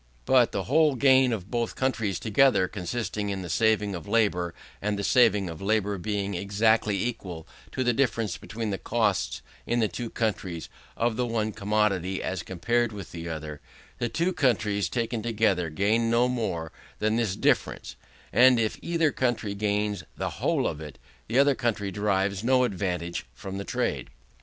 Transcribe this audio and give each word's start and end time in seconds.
But, 0.25 0.51
the 0.51 0.63
whole 0.63 0.95
gain 0.95 1.31
of 1.31 1.51
both 1.51 1.75
countries 1.75 2.17
together, 2.19 2.67
consisting 2.67 3.29
in 3.29 3.43
the 3.43 3.51
saving 3.51 3.93
of 3.93 4.07
labour; 4.07 4.55
and 4.81 4.97
the 4.97 5.03
saving 5.03 5.47
of 5.47 5.61
labour 5.61 5.99
being 5.99 6.33
exactly 6.33 7.03
equal 7.05 7.47
to 7.71 7.83
the 7.83 7.93
difference 7.93 8.35
between 8.35 8.71
the 8.71 8.79
costs, 8.79 9.43
in 9.67 9.79
the 9.79 9.87
two 9.87 10.09
countries, 10.09 10.69
of 10.97 11.17
the 11.17 11.27
one 11.27 11.51
commodity 11.51 12.23
as 12.23 12.41
compared 12.41 12.91
with 12.91 13.11
the 13.11 13.29
other; 13.29 13.61
the 13.99 14.09
two 14.09 14.33
countries 14.33 14.89
taken 14.89 15.21
together 15.21 15.69
gain 15.69 16.09
no 16.09 16.27
more 16.27 16.71
than 16.97 17.15
this 17.15 17.35
difference: 17.35 17.95
and 18.33 18.59
if 18.59 18.79
either 18.81 19.11
country 19.11 19.53
gains 19.53 20.03
the 20.17 20.29
whole 20.41 20.65
of 20.65 20.81
it, 20.81 20.97
the 21.27 21.37
other 21.37 21.53
country 21.53 21.91
derives 21.91 22.43
no 22.43 22.63
advantage 22.63 23.27
from 23.35 23.59
the 23.59 23.63
trade. 23.63 24.09